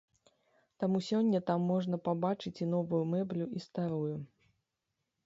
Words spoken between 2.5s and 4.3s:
і новую мэблю, і старую.